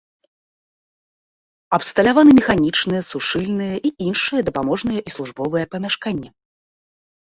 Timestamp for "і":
3.87-3.95, 5.09-5.19